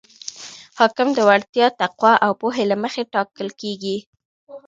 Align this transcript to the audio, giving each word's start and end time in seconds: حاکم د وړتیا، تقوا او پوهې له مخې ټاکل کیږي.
حاکم 0.77 1.07
د 1.13 1.19
وړتیا، 1.29 1.67
تقوا 1.81 2.13
او 2.25 2.31
پوهې 2.41 2.63
له 2.71 2.75
مخې 2.83 3.03
ټاکل 3.13 3.47
کیږي. 3.61 3.97